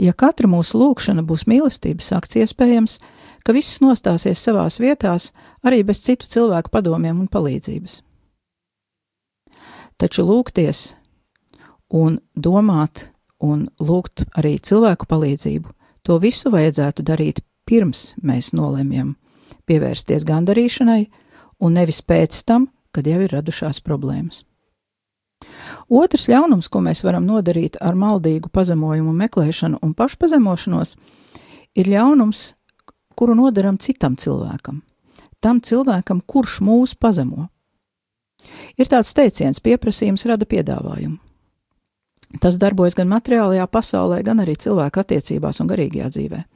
Ja 0.00 0.14
katra 0.16 0.48
mūsu 0.50 0.80
lūkšana 0.80 1.22
būs 1.26 1.46
mīlestības 1.50 2.08
akts, 2.16 2.38
iespējams, 2.40 2.98
ka 3.44 3.54
viss 3.56 3.80
nostāsies 3.84 4.40
savās 4.40 4.80
vietās 4.80 5.30
arī 5.66 5.82
bez 5.86 6.02
citu 6.04 6.28
cilvēku 6.30 6.72
padomiem 6.72 7.20
un 7.20 7.28
palīdzības. 7.28 8.00
Taču 10.00 10.24
lūgties 10.24 10.94
un 11.92 12.20
domāt 12.34 13.10
un 13.44 13.68
lūgt 13.80 14.24
arī 14.36 14.56
cilvēku 14.58 15.08
palīdzību, 15.10 15.68
to 16.02 16.16
visu 16.22 16.52
vajadzētu 16.52 17.04
darīt 17.04 17.42
pirms 17.68 18.14
mēs 18.24 18.54
nolemjam 18.56 19.14
pievērsties 19.68 20.24
gandarīšanai, 20.26 21.02
un 21.60 21.76
nevis 21.76 22.00
pēc 22.02 22.40
tam, 22.48 22.70
kad 22.94 23.06
jau 23.06 23.20
ir 23.24 23.32
radušās 23.34 23.82
problēmas. 23.84 24.44
Otrs 25.88 26.28
ļaunums, 26.30 26.68
ko 26.68 26.82
mēs 26.84 27.02
varam 27.06 27.24
nodarīt 27.26 27.78
ar 27.80 27.96
maldīgu 27.98 28.50
pazemojumu 28.52 29.14
meklēšanu 29.22 29.80
un 29.82 29.94
pašpazemošanos, 29.96 30.96
ir 31.78 31.90
ļaunums, 31.90 32.42
kuru 33.16 33.36
nodaram 33.38 33.78
citam 33.80 34.16
cilvēkam, 34.20 34.82
tam 35.40 35.60
cilvēkam, 35.64 36.20
kurš 36.26 36.60
mūs 36.64 36.94
pazemo. 36.94 37.48
Ir 38.80 38.88
tāds 38.88 39.12
teiciens, 39.16 39.60
pieprasījums 39.60 40.24
rada 40.28 40.48
piedāvājumu. 40.48 41.18
Tas 42.40 42.60
darbojas 42.62 42.94
gan 42.94 43.10
materiālajā 43.10 43.66
pasaulē, 43.66 44.20
gan 44.22 44.40
arī 44.44 44.54
cilvēku 44.60 45.02
attiecībās 45.02 45.58
un 45.60 45.70
garīgajā 45.72 46.10
dzīvēm. 46.14 46.46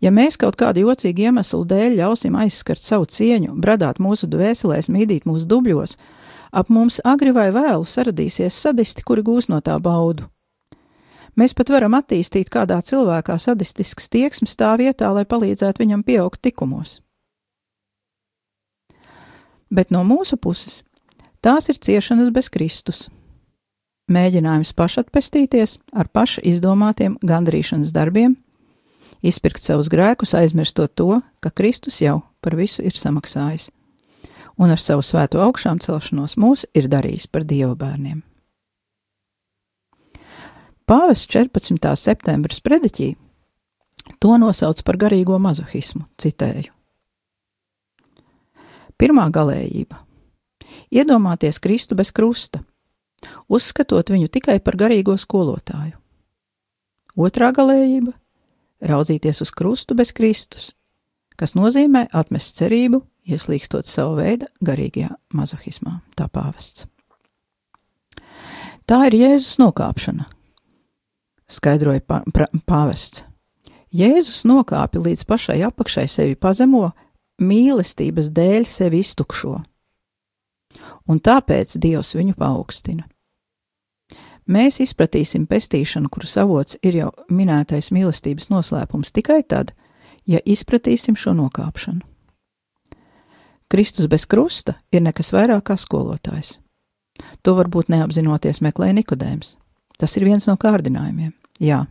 Ja 0.00 0.12
mēs 0.14 0.38
kaut 0.40 0.56
kādu 0.60 0.86
jocīgu 0.86 1.28
iemeslu 1.28 1.64
dēļ 1.68 1.98
ļausim 2.00 2.38
aizskart 2.38 2.82
savu 2.82 3.08
cieņu, 3.10 3.56
bradāt 3.58 4.00
mūsu 4.02 4.28
dvēselēs, 4.30 4.90
mīdīt 4.92 5.26
mūsu 5.28 5.48
dubļos, 5.50 5.96
ap 6.52 6.72
mums 6.72 7.00
agri 7.04 7.34
vai 7.34 7.50
vēlu 7.54 7.86
saradīsies 7.86 8.56
sadisti, 8.56 9.04
kuri 9.04 9.24
gūs 9.26 9.50
no 9.52 9.60
tā 9.64 9.78
baudu. 9.82 10.28
Mēs 11.38 11.54
pat 11.54 11.70
varam 11.70 11.94
attīstīt 11.94 12.48
kādā 12.50 12.80
cilvēkā 12.82 13.36
sadistisks 13.38 14.08
tieksmes 14.10 14.56
tā 14.58 14.72
vietā, 14.80 15.12
lai 15.14 15.22
palīdzētu 15.28 15.84
viņam 15.84 16.02
pieaugt 16.02 16.42
tikumos. 16.42 16.98
Bet 19.70 19.92
no 19.94 20.02
mūsu 20.02 20.38
puses 20.40 20.82
tās 21.44 21.68
ir 21.70 21.78
ciešanas 21.78 22.32
bez 22.34 22.48
Kristus. 22.50 23.06
Mēģinājums 24.08 24.72
pašatpestīties 24.72 25.76
ar 25.92 26.08
paša 26.08 26.42
izdomātiem 26.48 27.18
gandrīšanas 27.22 27.92
darbiem, 27.92 28.38
izpirkt 29.22 29.62
savus 29.62 29.90
grēkus, 29.92 30.34
aizmirstot 30.38 30.94
to, 30.94 31.20
ka 31.42 31.50
Kristus 31.50 32.00
jau 32.02 32.22
par 32.44 32.56
visu 32.58 32.84
ir 32.86 32.96
samaksājis, 32.96 33.68
un 34.58 34.74
ar 34.74 34.80
savu 34.82 35.02
svēto 35.02 35.42
augšām 35.42 35.80
celšanos 35.82 36.36
mūs 36.38 36.66
ir 36.74 36.88
darījis 36.90 37.28
par 37.30 37.46
Dieva 37.48 37.74
bērniem. 37.78 38.22
Pāvests 40.88 41.28
14. 41.28 41.90
septembra 42.00 42.54
sprediķī 42.54 43.12
to 44.22 44.38
nosauc 44.40 44.80
par 44.86 44.96
garīgo 44.96 45.36
mazohismu, 45.42 46.06
citēju. 46.16 46.72
Pirmā 48.98 49.28
galējība- 49.30 50.00
iedomāties 50.98 51.60
Kristu 51.60 51.94
bez 51.94 52.10
krusta, 52.10 52.64
uzskatot 53.48 54.08
viņu 54.10 54.28
tikai 54.28 54.58
par 54.64 54.74
garīgo 54.74 55.14
skolotāju. 55.14 55.94
Otrā 57.18 57.52
galējība 57.52 58.14
raudzīties 58.84 59.42
uz 59.44 59.52
krustu 59.54 59.96
bez 59.98 60.12
Kristus, 60.16 60.72
kas 61.38 61.54
nozīmē 61.58 62.06
atmest 62.14 62.58
cerību, 62.58 63.02
ieslīgstot 63.28 63.86
savu 63.86 64.18
veidu 64.18 64.48
garīgajā 64.64 65.12
mazohismā, 65.34 66.00
tā 66.18 66.28
pāvests. 66.32 66.86
Tā 68.88 69.02
ir 69.10 69.18
Jēzus 69.18 69.58
nokāpšana, 69.60 70.24
skaidroja 71.52 72.00
pā, 72.08 72.22
pra, 72.32 72.48
pāvests. 72.64 73.26
Jēzus 73.92 74.42
nokāpa 74.48 75.00
līdz 75.00 75.24
pašai 75.28 75.60
apakšai 75.68 76.06
sevi 76.08 76.36
pazemo, 76.40 76.90
mīlestības 77.40 78.32
dēļ 78.34 78.64
sevi 78.68 79.02
iztukšo, 79.04 79.58
un 81.08 81.20
tāpēc 81.20 81.76
Dievs 81.80 82.14
viņu 82.16 82.36
paaugstina. 82.38 83.06
Mēs 84.48 84.80
izpratīsim 84.80 85.44
pestīšanu, 85.46 86.08
kuras 86.08 86.38
avots 86.40 86.78
ir 86.82 86.96
jau 86.96 87.10
minētais 87.28 87.90
mīlestības 87.92 88.48
noslēpums 88.48 89.12
tikai 89.12 89.42
tad, 89.44 89.74
ja 90.24 90.40
izpratīsim 90.44 91.18
šo 91.20 91.34
nokāpšanu. 91.36 92.00
Kristus 93.68 94.08
bez 94.08 94.24
krusta 94.24 94.78
ir 94.92 95.04
nekas 95.04 95.34
vairāk 95.36 95.66
kā 95.68 95.76
skolotājs. 95.76 96.56
To 97.44 97.52
varbūt 97.58 97.90
neapzinoties 97.92 98.62
meklē 98.64 98.94
Nikodēms. 98.96 99.58
Tas 100.00 100.16
ir 100.16 100.24
viens 100.24 100.46
no 100.48 100.54
kārdinājumiem. 100.56 101.34
Jā, 101.60 101.84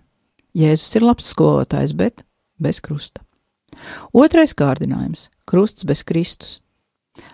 Jēzus 0.57 0.95
ir 0.97 1.05
labs 1.05 1.27
skolotājs, 1.29 1.93
bet 1.93 2.23
bez 2.57 2.81
krusta. 2.81 3.21
Otrais 4.13 4.55
kārdinājums- 4.57 5.29
krusts 5.49 5.85
bez 5.85 6.03
Kristus. 6.03 6.61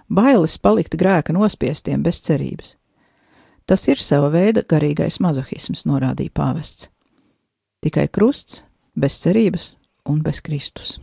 Bailes 0.10 0.58
palikt 0.58 0.98
grēka 0.98 1.32
nospiestiem 1.32 2.04
bez 2.04 2.20
cerības. 2.20 2.76
Tas 3.66 3.88
ir 3.88 4.02
sava 4.04 4.30
veida 4.34 4.64
garīgais 4.68 5.20
mazohisms, 5.24 5.86
norādīja 5.88 6.34
pāvests. 6.36 6.90
Tikai 7.84 8.08
krusts, 8.12 8.64
bez 8.96 9.16
cerības 9.24 9.74
un 10.10 10.22
bez 10.24 10.42
Kristus. 10.44 10.98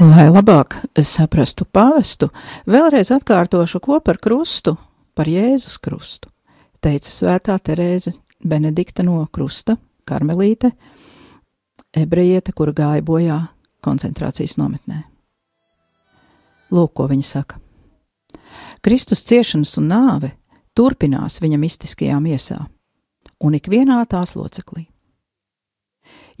Lai 0.00 0.30
labāk 0.32 0.78
saprastu 1.04 1.66
pāvestu, 1.68 2.30
vēlreiz 2.64 3.10
atkārtošu, 3.12 3.82
ko 3.84 3.98
par 4.00 4.16
krustu, 4.16 4.72
par 5.12 5.28
Jēzus 5.28 5.76
krustu, 5.76 6.30
teica 6.80 7.12
svētā 7.12 7.58
Terēze 7.60 8.14
Benedikta 8.40 9.04
no 9.04 9.18
Krusta, 9.28 9.76
karmelīte, 10.08 10.72
ebrejiete, 11.92 12.56
kura 12.56 12.72
gāja 12.80 13.04
bojā 13.04 13.38
koncentrācijas 13.84 14.56
nometnē. 14.56 15.02
Lūk, 16.72 16.96
ko 16.96 17.10
viņa 17.12 17.28
saka. 17.34 17.60
Kristus 18.80 19.20
ciešanas 19.28 19.76
un 19.84 19.92
nāve 19.92 20.34
turpinās 20.72 21.42
viņa 21.44 21.60
mistiskajā 21.60 22.16
miesā, 22.24 22.62
un 23.44 23.60
ikvienā 23.60 24.00
tās 24.08 24.32
loceklī. 24.32 24.88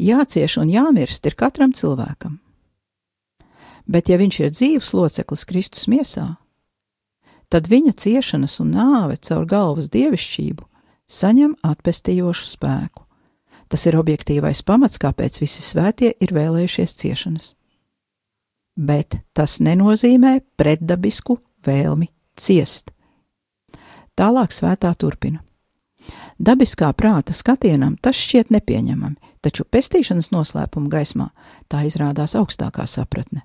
Jācieš 0.00 0.62
un 0.64 0.72
jāmirst 0.72 1.28
ir 1.28 1.36
katram 1.36 1.76
cilvēkam 1.76 2.40
bet 3.86 4.08
ja 4.08 4.18
viņš 4.20 4.40
ir 4.40 4.54
dzīves 4.54 4.92
loceklis 4.96 5.46
Kristus 5.48 5.86
miesā, 5.90 6.36
tad 7.50 7.68
viņa 7.70 7.94
ciešanas 7.98 8.60
un 8.62 8.74
nāve 8.76 9.18
caur 9.20 9.46
galvas 9.48 9.90
dievišķību 9.92 10.66
saņem 11.10 11.56
atpestījošu 11.66 12.46
spēku. 12.54 13.04
Tas 13.70 13.86
ir 13.86 13.98
objektīvais 13.98 14.62
pamats, 14.66 14.98
kāpēc 14.98 15.38
visi 15.42 15.62
svētie 15.62 16.10
ir 16.18 16.32
vēlējušies 16.34 16.94
ciešanas. 17.02 17.52
Bet 18.78 19.20
tas 19.34 19.58
nenozīmē 19.62 20.40
pretdabisku 20.58 21.38
vēlmi 21.66 22.10
ciest. 22.38 22.90
Tālāk 24.18 24.54
svētā 24.54 24.90
turpina. 24.98 25.42
Dabiskā 26.40 26.88
prāta 26.96 27.34
skatienam 27.36 27.98
tas 28.00 28.18
šķiet 28.18 28.50
nepieņemami, 28.54 29.18
taču 29.44 29.66
pestīšanas 29.68 30.32
noslēpuma 30.32 30.90
gaismā 30.90 31.28
tā 31.68 31.84
izrādās 31.86 32.34
augstākā 32.38 32.86
sapratne 32.88 33.44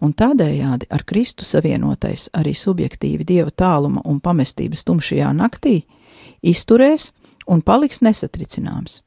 un 0.00 0.14
tādējādi 0.14 0.88
ar 0.90 1.04
Kristu 1.08 1.44
savienotais 1.44 2.28
arī 2.36 2.54
subjektīvi 2.56 3.26
dieva 3.26 3.50
tāluma 3.50 4.02
un 4.04 4.20
pamestības 4.20 4.84
tumšajā 4.88 5.32
naktī 5.36 5.82
izturēs 6.42 7.12
un 7.48 7.62
paliks 7.62 8.02
nesatricināms. 8.04 9.02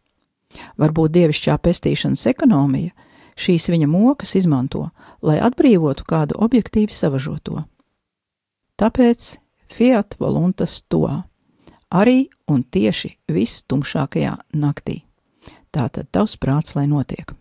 Varbūt 0.82 1.14
dievišķā 1.16 1.58
pestīšanas 1.64 2.26
ekonomija 2.32 2.92
šīs 3.40 3.70
viņa 3.72 3.88
mokas 3.88 4.36
izmanto, 4.36 4.90
lai 5.24 5.40
atbrīvotu 5.42 6.06
kādu 6.08 6.38
objektīvi 6.44 6.92
savažoto. 6.94 7.64
Tāpēc 8.82 9.38
fiat 9.72 10.18
voluntas 10.20 10.82
to 10.90 11.06
arī 11.92 12.26
un 12.50 12.64
tieši 12.64 13.16
vistumšākajā 13.32 14.36
naktī. 14.58 15.02
Tātad 15.72 16.10
tavs 16.12 16.36
prāts, 16.36 16.76
lai 16.76 16.88
notiek. 16.92 17.32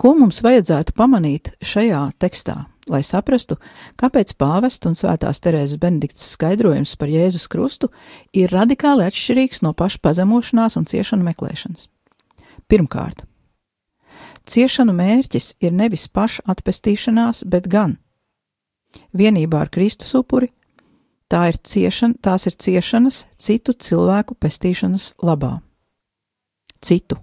Ko 0.00 0.14
mums 0.18 0.42
vajadzētu 0.44 0.94
pamanīt 0.96 1.52
šajā 1.64 2.00
tekstā, 2.22 2.64
lai 2.90 3.02
saprastu, 3.06 3.56
kāpēc 4.00 4.34
pāvesta 4.40 4.90
un 4.90 4.98
svētās 4.98 5.40
Terēzes 5.44 5.80
Benedikts 5.80 6.26
skaidrojums 6.34 6.96
par 7.00 7.12
Jēzus 7.12 7.46
krustu 7.50 7.90
ir 8.36 8.52
radikāli 8.52 9.06
atšķirīgs 9.08 9.62
no 9.64 9.74
paša 9.76 10.02
pazemošanās 10.04 10.78
un 10.80 10.88
ciešanu 10.90 11.26
meklēšanas? 11.30 11.88
Pirmkārt, 12.68 13.24
ciešanu 14.48 14.94
mērķis 14.96 15.54
ir 15.64 15.72
nevis 15.76 16.08
paša 16.08 16.44
atpestīšanās, 16.54 17.44
bet 17.48 17.68
gan 17.70 17.98
vienībā 19.16 19.64
ar 19.64 19.72
Kristus 19.72 20.14
upuri, 20.18 20.50
tā 21.28 21.48
ir 21.52 21.60
ciešana, 21.60 22.18
tās 22.22 22.46
ir 22.48 22.56
ciešanas 22.58 23.24
citu 23.40 23.74
cilvēku 23.74 24.36
pestīšanas 24.38 25.14
labā. 25.24 25.58
Citu. 26.84 27.16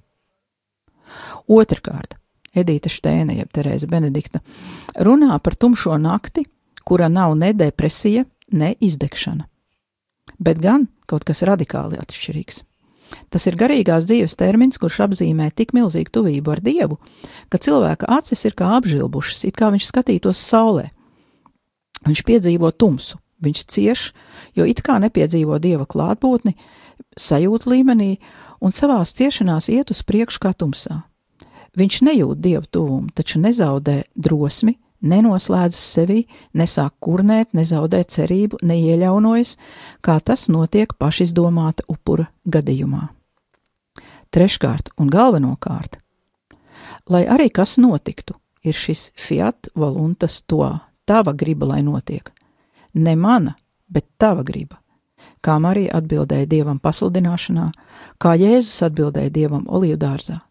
Otrakārt, 1.51 2.17
Edīte 2.51 2.91
Štēne, 2.91 3.37
jeb 3.39 3.51
Terēza 3.55 3.87
Benedikta, 3.87 4.41
runā 4.99 5.37
par 5.39 5.55
tumšo 5.55 5.95
nakti, 6.01 6.43
kura 6.83 7.07
nav 7.07 7.37
ne 7.39 7.53
depresija, 7.55 8.25
ne 8.51 8.73
izdegšana, 8.79 9.47
bet 10.39 10.59
gan 10.59 10.89
kaut 11.07 11.23
kas 11.27 11.45
radikāli 11.47 11.99
atšķirīgs. 12.01 12.63
Tas 13.31 13.47
ir 13.47 13.57
garīgās 13.59 14.07
dzīves 14.07 14.37
termins, 14.39 14.79
kurš 14.79 15.01
apzīmē 15.07 15.49
tik 15.55 15.73
milzīgu 15.75 16.11
tuvību 16.15 16.53
ar 16.53 16.61
Dievu, 16.63 16.97
ka 17.51 17.59
cilvēka 17.59 18.07
acis 18.19 18.45
ir 18.47 18.55
kā 18.55 18.71
apžilbušas, 18.77 19.43
it 19.47 19.59
kā 19.59 19.71
viņš 19.73 19.87
skatītos 19.87 20.39
saulē. 20.39 20.89
Viņš 22.07 22.23
piedzīvo 22.27 22.71
tumsu, 22.71 23.19
viņš 23.43 23.65
cieš, 23.67 24.05
jo 24.55 24.67
it 24.67 24.81
kā 24.85 24.97
nepiedzīvo 25.03 25.59
Dieva 25.61 25.85
klātbūtni, 25.85 26.55
sajūta 27.19 27.71
līmenī 27.71 28.15
un 28.63 28.75
savās 28.75 29.13
ciešanās 29.17 29.69
iet 29.73 29.91
uz 29.91 30.03
priekšu 30.07 30.43
kā 30.43 30.55
tumsā. 30.55 31.01
Viņš 31.79 32.01
nejūt 32.03 32.39
dievu 32.43 32.67
tuvumu, 32.67 33.11
taču 33.15 33.39
nezaudē 33.39 34.01
drosmi, 34.15 34.75
nenoslēdzas 35.01 35.85
sevi, 35.95 36.25
nesāk 36.53 36.93
kurnēt, 36.99 37.53
nezaudē 37.55 38.03
cerību, 38.03 38.59
neieļaunojas, 38.67 39.55
kā 40.03 40.19
tas 40.19 40.49
notiek 40.51 40.91
pašizdomāta 40.99 41.87
upura 41.87 42.27
gadījumā. 42.43 43.07
Treškārt 44.31 44.91
un 44.99 45.09
galvenokārt, 45.11 45.97
lai 47.11 47.23
arī 47.27 47.49
kas 47.51 47.77
notiktu, 47.79 48.35
ir 48.63 48.75
šis 48.75 49.09
fiat 49.15 49.71
voluntas 49.75 50.41
to, 50.43 50.67
tava 51.07 51.33
griba, 51.33 51.73
lai 51.73 51.81
notiek. 51.87 52.31
Ne 52.93 53.15
mana, 53.15 53.55
bet 53.87 54.07
tava 54.19 54.43
griba. 54.43 54.77
Kā 55.41 55.55
Marija 55.57 55.95
atbildēja 55.97 56.45
dievam 56.45 56.77
pasludināšanā, 56.83 57.71
kā 58.21 58.35
Jēzus 58.37 58.83
atbildēja 58.85 59.31
dievam 59.33 59.65
olīvdārzā 59.71 60.41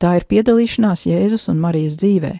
Tā 0.00 0.14
ir 0.16 0.24
piedalīšanās 0.30 1.04
Jēzus 1.04 1.50
un 1.52 1.60
Marijas 1.60 1.98
dzīvē, 2.00 2.32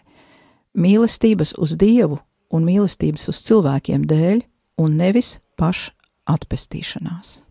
mīlestības 0.81 1.53
uz 1.61 1.75
Dievu 1.77 2.17
un 2.51 2.65
mīlestības 2.65 3.29
uz 3.29 3.43
cilvēkiem 3.45 4.07
dēļ, 4.09 4.41
un 4.81 4.97
nevis 4.97 5.37
paša 5.61 5.93
atpestīšanās. 6.33 7.50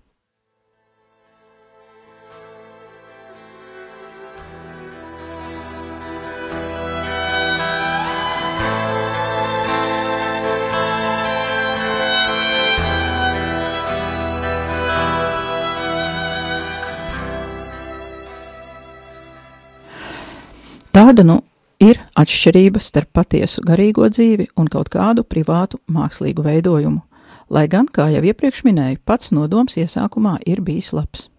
Tāda 21.01 21.23
nu 21.25 21.39
ir 21.81 21.97
atšķirība 22.21 22.81
starp 22.85 23.15
patiesu 23.17 23.63
garīgo 23.65 24.05
dzīvi 24.13 24.51
un 24.61 24.67
kaut 24.69 24.91
kādu 24.93 25.23
privātu 25.25 25.79
mākslīgu 25.89 26.45
veidojumu, 26.45 27.01
lai 27.49 27.63
gan, 27.73 27.87
kā 27.89 28.11
jau 28.13 28.21
iepriekš 28.21 28.61
minēju, 28.67 28.99
pats 29.09 29.31
nodoms 29.33 29.79
iesākumā 29.81 30.35
ir 30.45 30.61
bijis 30.67 30.91
labs. 30.93 31.31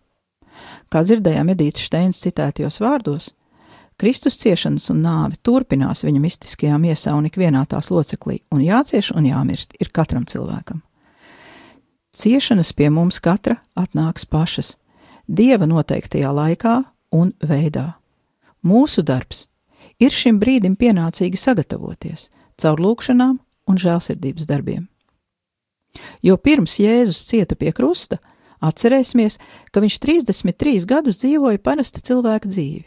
Kā 0.89 1.03
dzirdējām 1.05 1.53
Edītas 1.53 1.85
Steins 1.91 2.23
citētajos 2.25 2.79
vārdos, 2.81 3.29
Kristus 4.01 4.39
ciešanas 4.41 4.89
un 4.95 5.05
nāve 5.05 5.37
turpinās 5.45 6.01
viņa 6.09 6.25
mistiskajā 6.25 6.81
miesā 6.81 7.13
un 7.13 7.29
ikvienā 7.29 7.61
tās 7.69 7.93
loceklī, 7.93 8.39
un 8.49 8.65
jācieš 8.65 9.13
un 9.13 9.29
jāmirst 9.29 9.77
ir 9.77 9.93
katram 9.93 10.25
cilvēkam. 10.25 10.81
Ciešanas 12.17 12.73
pie 12.73 12.89
mums 12.89 13.21
katra 13.21 13.61
atnāks 13.77 14.25
pašas, 14.25 14.79
Dieva 15.29 15.69
noteiktajā 15.69 16.33
laikā 16.33 16.79
un 17.13 17.35
veidā 17.45 17.91
Mūsu 18.61 19.01
darbs 19.01 19.47
ir 20.01 20.15
šim 20.15 20.39
brīdim 20.41 20.75
pienācīgi 20.79 21.39
sagatavoties 21.39 22.29
caur 22.61 22.81
lūkšanām 22.81 23.37
un 23.69 23.79
žēlsirdības 23.81 24.47
darbiem. 24.49 24.85
Jo 26.23 26.37
pirms 26.37 26.77
Jēzus 26.79 27.25
cieta 27.27 27.57
pie 27.59 27.73
krusta, 27.75 28.19
atcerēsimies, 28.63 29.39
ka 29.73 29.81
viņš 29.83 29.97
33 30.03 30.87
gadus 30.87 31.19
dzīvoja 31.23 31.61
parasta 31.63 32.03
cilvēka 32.05 32.51
dzīvi. 32.51 32.85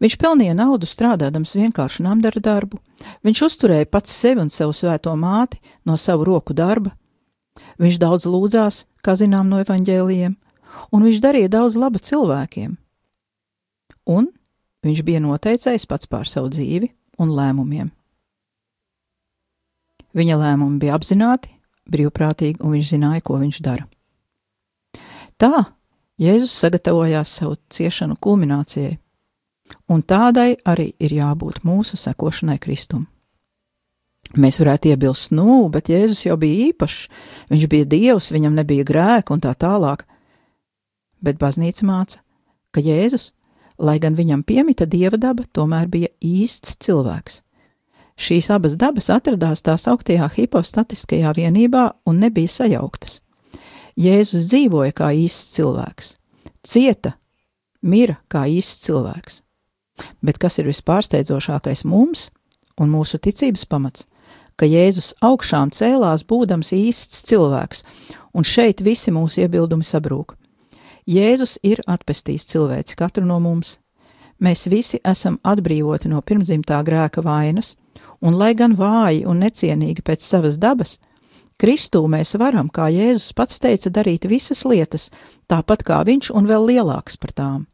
Viņš 0.00 0.16
pelnīja 0.16 0.56
naudu 0.56 0.88
strādādams 0.88 1.52
vienkāršu 1.58 2.04
namdara 2.06 2.40
darbu, 2.40 2.78
viņš 3.24 3.42
uzturēja 3.46 3.88
pats 3.88 4.14
sevi 4.16 4.40
un 4.40 4.50
savu 4.52 4.72
svēto 4.76 5.12
māti 5.16 5.60
no 5.84 5.98
savu 6.00 6.24
roku 6.24 6.56
darba, 6.56 6.94
viņš 7.80 7.98
daudz 8.00 8.28
lūdzās, 8.28 8.84
kā 9.04 9.16
zinām 9.20 9.52
no 9.52 9.60
evaņģēlijiem, 9.60 10.36
un 10.92 11.04
viņš 11.04 11.20
darīja 11.20 11.52
daudz 11.52 11.76
laba 11.80 12.00
cilvēkiem. 12.00 12.78
Un 14.08 14.30
viņš 14.86 15.02
bija 15.06 15.22
noteicējis 15.24 15.88
pats 15.90 16.10
pār 16.10 16.28
savu 16.28 16.50
dzīvi 16.52 16.90
un 17.20 17.32
lēmumiem. 17.36 17.90
Viņa 20.16 20.38
lēmumi 20.40 20.80
bija 20.82 20.96
apzināti, 20.98 21.52
brīvprātīgi, 21.90 22.58
un 22.64 22.74
viņš 22.74 22.94
zināja, 22.94 23.22
ko 23.24 23.38
viņš 23.42 23.60
dara. 23.64 23.86
Tā 25.40 25.66
Jēzus 26.20 26.52
sagatavojās 26.52 27.30
savu 27.32 27.56
ciešanu 27.72 28.18
kulminācijai, 28.20 28.98
un 29.88 30.02
tādai 30.02 30.58
arī 30.68 30.90
ir 31.00 31.14
jābūt 31.16 31.62
mūsu 31.64 31.96
sekošanai 31.96 32.58
Kristum. 32.60 33.06
Mēs 34.36 34.60
varētu 34.60 34.92
iebilst, 34.92 35.32
nu, 35.34 35.64
bet 35.72 35.88
Jēzus 35.90 36.26
jau 36.26 36.36
bija 36.38 36.68
īpašs, 36.68 36.98
viņš 37.50 37.64
bija 37.72 37.88
dievs, 37.88 38.28
viņam 38.34 38.58
nebija 38.58 38.84
grēka 38.86 39.34
un 39.34 39.40
tā 39.42 39.54
tālāk. 39.58 40.04
Bet 41.24 41.40
baznīca 41.40 41.88
māca, 41.88 42.20
ka 42.70 42.84
Jēzus, 42.84 43.32
lai 43.80 43.98
gan 44.00 44.16
viņam 44.16 44.44
piemita 44.46 44.86
dieva 44.86 45.18
daba, 45.20 45.46
tomēr 45.52 45.88
bija 45.88 46.10
īsts 46.20 46.76
cilvēks. 46.84 47.40
Šīs 48.20 48.50
abas 48.52 48.76
dabas 48.76 49.08
atradās 49.08 49.64
tās 49.64 49.86
augtajā 49.88 50.28
hipostatiskajā 50.34 51.32
vienībā 51.38 51.86
un 52.06 52.20
nebija 52.20 52.52
sajauktas. 52.52 53.20
Jēzus 54.00 54.50
dzīvoja 54.50 54.92
kā 54.96 55.10
īsts 55.16 55.54
cilvēks, 55.56 56.14
cieta, 56.64 57.14
mira 57.82 58.18
kā 58.28 58.44
īsts 58.48 58.84
cilvēks. 58.86 59.40
Bet 60.24 60.38
kas 60.40 60.60
ir 60.60 60.68
vispārsteidzošākais 60.68 61.84
mums 61.88 62.28
un 62.80 62.92
mūsu 62.92 63.20
ticības 63.20 63.66
pamats? 63.68 64.06
Ka 64.60 64.68
Jēzus 64.68 65.14
augšām 65.24 65.72
cēlās 65.72 66.24
būdams 66.28 66.74
īsts 66.76 67.24
cilvēks, 67.28 67.84
un 68.36 68.44
šeit 68.44 68.84
visi 68.84 69.12
mūsu 69.12 69.46
iebildumi 69.46 69.84
sabrūk. 69.84 70.36
Jēzus 71.10 71.56
ir 71.66 71.80
atpestījis 71.90 72.46
cilvēci 72.52 72.96
katru 72.98 73.26
no 73.26 73.40
mums. 73.42 73.78
Mēs 74.40 74.68
visi 74.70 75.00
esam 75.04 75.40
atbrīvoti 75.42 76.08
no 76.08 76.20
pirmdzimtā 76.22 76.78
grēka 76.86 77.24
vainas, 77.26 77.74
un 78.22 78.38
lai 78.38 78.52
gan 78.54 78.76
vāji 78.78 79.24
un 79.28 79.42
necienīgi 79.42 80.04
pēc 80.06 80.22
savas 80.24 80.56
dabas, 80.60 80.98
Kristū 81.60 82.00
mēs 82.08 82.38
varam, 82.40 82.70
kā 82.72 82.86
Jēzus 82.88 83.34
pats 83.36 83.58
teica, 83.60 83.90
darīt 83.92 84.24
visas 84.24 84.62
lietas, 84.64 85.10
tāpat 85.44 85.84
kā 85.84 85.98
viņš 86.08 86.30
un 86.32 86.48
vēl 86.48 86.64
lielāks 86.70 87.20
par 87.20 87.34
tām. 87.36 87.66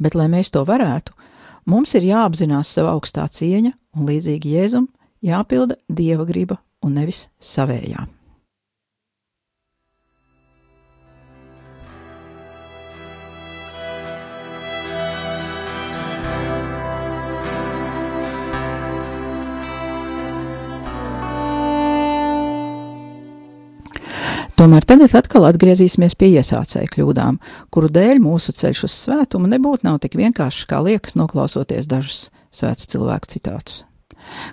Bet, 0.00 0.16
lai 0.16 0.30
mēs 0.32 0.48
to 0.54 0.64
varētu, 0.64 1.12
mums 1.68 1.92
ir 1.98 2.08
jāapzinās 2.08 2.72
sava 2.72 2.96
augstā 2.96 3.28
cieņa 3.28 3.74
un 3.98 4.08
līdzīgi 4.08 4.56
Jēzum 4.56 4.88
jāpilda 5.20 5.76
Dieva 5.88 6.24
griba 6.24 6.62
un 6.80 6.96
nevis 6.96 7.26
savējā. 7.44 8.08
Tomēr 24.64 24.86
tagad 24.88 25.12
atkal 25.12 25.44
atgriezīsimies 25.44 26.14
pie 26.16 26.30
iesācēju 26.38 26.88
kļūdām, 26.94 27.34
kuru 27.68 27.90
dēļ 27.92 28.20
mūsu 28.24 28.54
ceļš 28.56 28.78
uz 28.86 28.94
svētumu 28.96 29.50
nebūtu 29.52 29.84
nav 29.84 29.98
tik 30.00 30.14
vienkāršs, 30.16 30.64
kā 30.70 30.78
liekas, 30.80 31.18
noklausoties 31.20 31.84
dažus 31.90 32.30
svētu 32.48 32.88
cilvēku 32.94 33.28
citātus. 33.28 33.82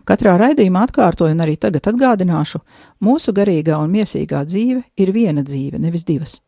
Katrā 0.04 0.34
raidījumā 0.42 0.82
atkārtoju 0.90 1.32
un 1.32 1.46
arī 1.46 1.56
tagad 1.56 1.88
atgādināšu, 1.94 2.60
mūsu 3.08 3.32
garīgā 3.38 3.80
un 3.80 3.96
miesīgā 3.96 4.44
dzīve 4.50 4.84
ir 5.00 5.14
viena 5.16 5.46
dzīve, 5.48 5.80
nevis 5.80 6.04
divas. 6.04 6.42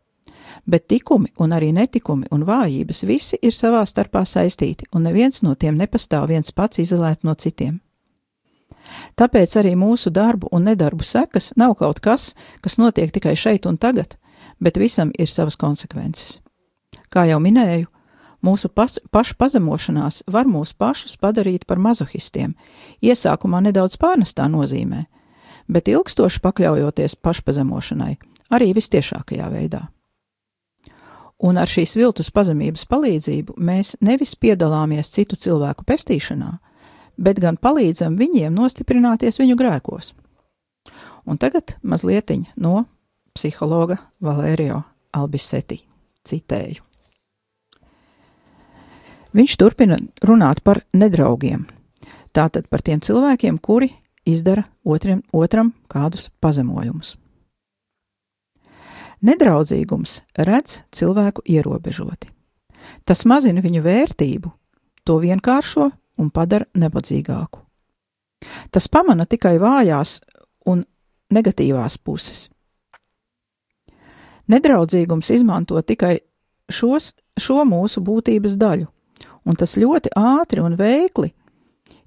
Bet 0.67 0.89
tikumi 0.91 1.31
un 1.39 1.55
arī 1.55 1.71
netikumi 1.71 2.27
un 2.35 2.43
vājības 2.43 3.05
visi 3.07 3.39
ir 3.39 3.55
savā 3.55 3.85
starpā 3.87 4.25
saistīti, 4.27 4.91
un 4.91 5.07
neviens 5.07 5.39
no 5.39 5.55
tiem 5.55 5.79
nepastāv 5.79 6.27
viens 6.35 6.51
pats 6.51 6.83
izolēt 6.83 7.23
no 7.23 7.31
citiem. 7.31 7.79
Tāpēc 9.19 9.55
arī 9.61 9.73
mūsu 9.79 10.11
darbu 10.13 10.49
un 10.51 10.67
nedarbu 10.69 11.05
sekas 11.05 11.53
nav 11.59 11.75
kaut 11.79 12.01
kas, 12.03 12.33
kas 12.61 12.79
notiek 12.81 13.11
tikai 13.13 13.35
šeit 13.37 13.67
un 13.69 13.77
tagad, 13.77 14.17
bet 14.59 14.77
visam 14.77 15.11
ir 15.19 15.29
savas 15.29 15.57
konsekvences. 15.59 16.39
Kā 17.13 17.25
jau 17.29 17.39
minēju, 17.43 17.87
mūsu 18.43 18.69
pas, 18.69 18.99
pašu 19.11 19.37
pazemošanās 19.39 20.23
var 20.27 20.49
mūs 20.49 20.73
pašus 20.77 21.17
padarīt 21.21 21.67
par 21.69 21.81
mazohistiem, 21.81 22.55
iesākumā 23.01 23.61
nedaudz 23.67 23.97
pārnestā 24.01 24.49
nozīmē, 24.49 25.05
bet 25.69 25.89
ilgstoši 25.91 26.41
pakļaujoties 26.43 27.17
pašpazemošanai, 27.23 28.15
arī 28.53 28.73
vistiešākajā 28.77 29.49
veidā. 29.53 29.87
Un 31.43 31.57
ar 31.59 31.67
šīs 31.67 31.97
viltus 31.99 32.29
pazemības 32.31 32.85
palīdzību 32.87 33.57
mēs 33.59 33.97
nevis 34.01 34.35
piedalāmies 34.39 35.09
citu 35.11 35.35
cilvēku 35.35 35.83
pestīšanā, 35.83 36.53
bet 37.17 37.39
gan 37.39 37.57
palīdzam 37.57 38.17
viņiem 38.19 38.53
nostiprināties 38.55 39.39
viņu 39.41 39.57
grēkos. 39.59 40.13
Un 41.25 41.39
tagad 41.39 41.77
mazliet 41.81 42.31
no 42.55 42.85
psihologa 43.33 43.97
Valērio 44.21 44.83
Albiseti 45.13 45.79
citēju. 46.27 46.83
Viņš 49.33 49.55
turpina 49.57 49.97
runāt 50.21 50.61
par 50.61 50.83
nedraugiem, 50.93 51.65
tātad 52.37 52.67
par 52.69 52.83
tiem 52.85 53.01
cilvēkiem, 53.01 53.57
kuri 53.57 53.89
izdara 54.29 54.63
otriem, 54.85 55.23
otram 55.33 55.73
kādus 55.89 56.29
pazemojumus. 56.39 57.17
Nedraudzīgums 59.23 60.19
redz 60.35 60.83
cilvēku 60.91 61.41
ierobežoti. 61.47 62.29
Tas 63.07 63.23
mazina 63.25 63.63
viņu 63.63 63.81
vērtību, 63.85 64.51
to 65.07 65.17
vienkāršo 65.23 65.89
un 66.17 66.29
padara 66.29 66.65
nebadzīgāku. 66.77 67.61
Tas 68.71 68.89
pamana 68.91 69.25
tikai 69.25 69.55
vājās 69.61 70.19
un 70.67 70.83
negatīvās 71.33 71.97
puses. 71.97 72.49
Nedraudzīgums 74.51 75.29
izmanto 75.31 75.79
tikai 75.81 76.17
šos, 76.69 77.13
šo 77.39 77.63
mūsu 77.67 78.03
būtības 78.03 78.57
daļu, 78.59 78.89
un 79.47 79.59
tas 79.59 79.77
ļoti 79.79 80.11
ātri 80.19 80.63
un 80.63 80.75
veikli 80.79 81.31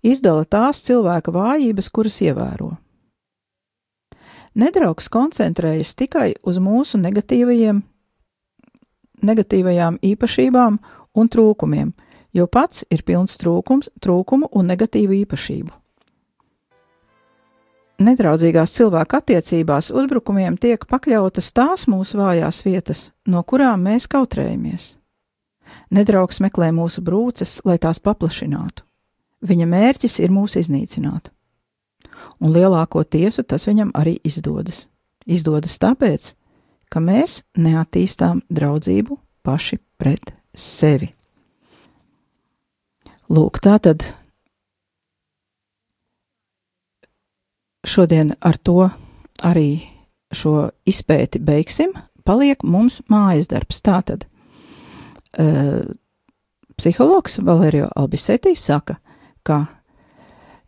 izdala 0.07 0.45
tās 0.45 0.83
cilvēka 0.87 1.33
vājības, 1.35 1.89
kuras 1.91 2.19
ievēro. 2.23 2.75
Nedraugs 4.57 5.11
koncentrējas 5.13 5.93
tikai 5.99 6.31
uz 6.47 6.61
mūsu 6.63 7.01
negatīvajiem, 7.01 7.83
negatīvajām 9.27 9.99
īpašībām 10.05 10.79
un 11.17 11.29
trūkumiem, 11.33 11.93
jo 12.37 12.47
pats 12.47 12.85
ir 12.93 13.03
pilns 13.07 13.39
trūkums, 13.41 13.89
trūkumu 14.05 14.51
un 14.53 14.69
negatīvu 14.69 15.23
īpašību. 15.25 15.73
Nedraudzīgās 17.97 18.75
cilvēku 18.77 19.17
attiecībās 19.17 19.89
uzbrukumiem 19.89 20.59
tiek 20.61 20.83
pakļautas 20.85 21.49
tās 21.57 21.87
mūsu 21.89 22.21
vājās 22.21 22.61
vietas, 22.67 23.07
no 23.25 23.41
kurām 23.41 23.87
mēs 23.89 24.05
kautrējamies. 24.13 24.99
Nedraugs 25.97 26.43
meklē 26.45 26.69
mūsu 26.77 27.01
brūces, 27.03 27.63
lai 27.65 27.79
tās 27.81 28.03
paplašinātu. 28.05 28.85
Viņa 29.47 29.67
mērķis 29.71 30.19
ir 30.21 30.35
mūs 30.35 30.59
iznīcināt. 30.61 31.33
Un 32.41 32.53
lielāko 32.53 33.01
tiesu 33.05 33.47
tas 33.49 33.65
viņam 33.69 33.95
arī 33.97 34.19
izdodas. 34.25 34.87
Izdodas 35.25 35.81
tāpēc, 35.81 36.35
ka 36.93 37.01
mēs 37.01 37.41
neattīstām 37.57 38.45
draudzību 38.53 39.17
paši 39.47 39.81
pret 39.97 40.37
sevi. 40.53 41.16
Lūk, 43.27 43.59
tā 43.59 43.75
tad 43.83 44.05
šodien 47.87 48.37
ar 48.39 48.59
to 48.63 48.87
arī 49.43 49.81
šo 50.31 50.69
izpēti 50.87 51.41
beigsim. 51.43 51.95
Paliek 52.27 52.63
mums 52.63 53.01
mājas 53.11 53.51
darbs. 53.51 53.83
Tātad 53.83 54.29
uh, 55.39 55.83
psihologs 56.79 57.41
Valērio 57.43 57.91
Albisetī 57.99 58.55
saka, 58.59 59.01
ka 59.43 59.65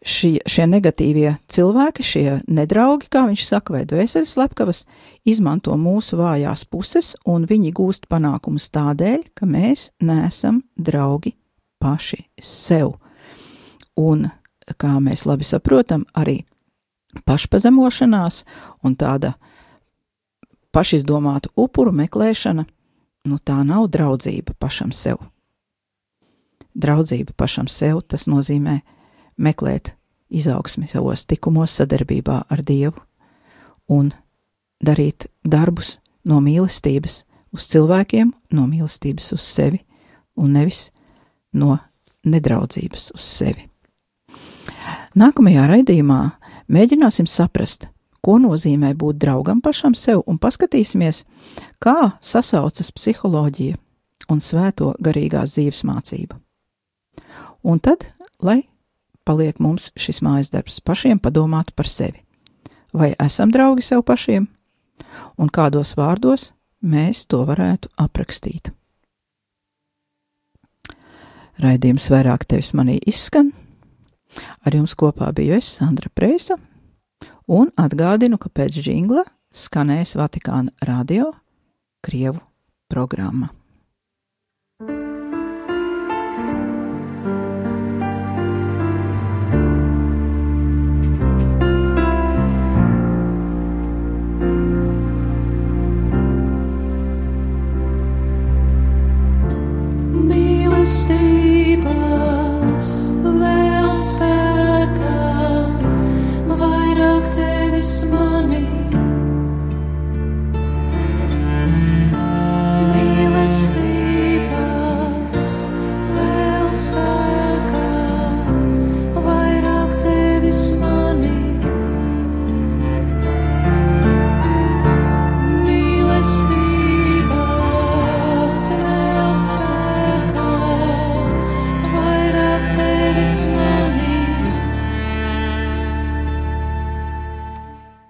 šie, 0.02 0.38
šie 0.42 0.66
negatīvie 0.66 1.36
cilvēki, 1.46 2.06
šie 2.10 2.28
nedraugi, 2.50 3.06
kā 3.06 3.28
viņš 3.30 3.48
saka, 3.52 3.78
vai 3.78 3.86
dvēseles 3.86 4.34
slepkavas, 4.34 4.82
izmanto 5.22 5.78
mūsu 5.78 6.18
vājās 6.18 6.66
puses, 6.66 7.14
un 7.22 7.46
viņi 7.46 7.74
gūst 7.74 8.10
panākumus 8.10 8.70
tādēļ, 8.74 9.28
ka 9.38 9.46
mēs 9.46 9.92
neesam 10.02 10.64
draugi 10.74 11.38
paši 11.78 12.24
sev. 12.42 12.96
Un, 13.98 14.28
kā 14.78 14.98
mēs 15.02 15.24
labi 15.26 15.46
saprotam, 15.46 16.04
arī 16.14 16.42
pašpazemošanās 17.26 18.44
un 18.84 18.94
tāda 18.98 19.34
pašizdomāta 20.74 21.50
upuru 21.56 21.92
meklēšana, 21.96 22.66
nu 23.28 23.38
tā 23.38 23.58
nav 23.66 23.88
draudzība 23.92 24.54
pašam 24.58 24.92
sev. 24.92 25.18
Draudzība 26.78 27.34
pašam 27.36 27.66
sev 27.66 28.02
tas 28.06 28.28
nozīmē 28.30 28.80
meklēt 29.38 29.94
izaugsmi 30.28 30.86
savos 30.86 31.24
tikumos 31.26 31.74
sadarbībā 31.80 32.42
ar 32.48 32.62
Dievu 32.62 33.00
un 33.88 34.12
darīt 34.84 35.26
darbus 35.44 35.96
no 36.28 36.40
mīlestības 36.44 37.22
uz 37.56 37.66
cilvēkiem, 37.72 38.32
no 38.52 38.66
mīlestības 38.68 39.32
uz 39.34 39.42
sevi 39.42 39.80
un 40.36 40.52
nevis 40.54 40.90
no 41.52 41.78
nedraudzības 42.24 43.12
uz 43.14 43.24
sevi. 43.24 43.68
Nākamajā 45.18 45.66
raidījumā 45.70 46.20
mēģināsim 46.70 47.26
saprast, 47.26 47.88
ko 48.22 48.38
nozīmē 48.42 48.92
būt 48.98 49.18
draugam 49.22 49.62
pašam 49.64 49.94
sev, 49.96 50.22
un 50.26 50.38
paskatīsimies, 50.38 51.24
kā 51.82 52.18
sasaucas 52.20 52.92
psiholoģija 52.92 53.78
un 54.28 54.42
svēto 54.44 54.92
garīgās 55.00 55.56
dzīves 55.56 55.84
mācība. 55.88 56.38
Un 57.64 57.80
tad, 57.80 58.10
lai 58.42 58.62
paliek 59.28 59.58
mums 59.60 59.90
šis 59.98 60.22
mājas 60.24 60.52
darbs, 60.52 60.80
pašiem 60.80 61.20
padomāt 61.20 61.74
par 61.76 61.88
sevi. 61.88 62.22
Vai 62.92 63.12
esam 63.20 63.52
draugi 63.52 63.84
sev 63.84 64.04
pašiem, 64.08 64.48
un 65.36 65.50
kādos 65.52 65.94
vārdos 65.98 66.52
mēs 66.80 67.26
to 67.28 67.44
varētu 67.48 67.92
aprakstīt? 68.00 68.72
Raidījums 71.58 72.06
vairāk 72.12 72.46
tevis 72.46 72.70
manī 72.78 72.98
izskan. 73.10 73.50
Ar 74.62 74.74
jums 74.76 74.94
kopā 74.98 75.32
biju 75.34 75.56
es, 75.56 75.66
Sandra 75.78 76.10
Preisa, 76.14 76.54
un 77.50 77.72
atgādinu, 77.74 78.38
ka 78.38 78.50
pēc 78.52 78.78
žingla 78.84 79.24
skanēs 79.50 80.14
Vatikāna 80.18 80.70
radio 80.86 81.32
Krievu 82.04 82.38
programma. 82.88 83.50